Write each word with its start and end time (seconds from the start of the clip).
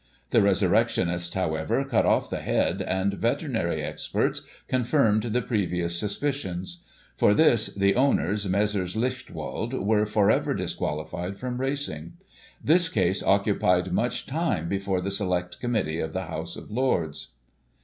The 0.31 0.41
resurrectionists, 0.41 1.35
however, 1.35 1.83
cut 1.85 2.07
off 2.07 2.27
the 2.27 2.39
head, 2.41 2.81
and 2.81 3.13
veterinary 3.13 3.83
experts 3.83 4.41
confirmed 4.67 5.21
the 5.21 5.43
previous 5.43 5.99
suspicions. 5.99 6.81
For 7.15 7.35
this, 7.35 7.67
the 7.67 7.93
owners, 7.93 8.49
Messrs. 8.49 8.95
Lichtwald, 8.95 9.73
were, 9.75 10.07
for 10.07 10.31
ever, 10.31 10.55
disqualified 10.55 11.35
from 11.37 11.61
racing. 11.61 12.13
This 12.63 12.89
case 12.89 13.21
occupied 13.21 13.93
much 13.93 14.25
time 14.25 14.67
before 14.67 15.01
the 15.01 15.11
Select 15.11 15.59
Committee 15.59 15.99
of 15.99 16.13
the 16.13 16.23
House 16.25 16.55
of 16.55 16.71
Lords. 16.71 17.27